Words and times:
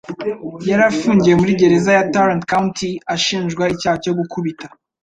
yari 0.69 0.83
afungiye 0.91 1.35
muri 1.41 1.57
gereza 1.61 1.89
ya 1.97 2.07
Tarrant 2.13 2.43
County 2.51 2.89
ashinjwa 3.15 3.63
icyaha 3.73 3.97
cyo 4.03 4.13
gukubita 4.17 4.65